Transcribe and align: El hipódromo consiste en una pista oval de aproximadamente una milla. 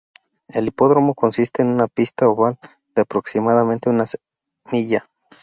El 0.47 0.65
hipódromo 0.67 1.13
consiste 1.13 1.61
en 1.61 1.67
una 1.67 1.85
pista 1.85 2.27
oval 2.27 2.57
de 2.95 3.03
aproximadamente 3.03 3.87
una 3.87 4.05
milla. 4.71 5.05